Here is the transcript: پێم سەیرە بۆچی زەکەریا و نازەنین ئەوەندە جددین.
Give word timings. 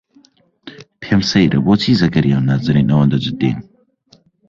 پێم 1.01 1.21
سەیرە 1.31 1.59
بۆچی 1.65 1.99
زەکەریا 2.01 2.37
و 2.41 2.45
نازەنین 2.49 2.89
ئەوەندە 2.91 3.17
جددین. 3.25 3.57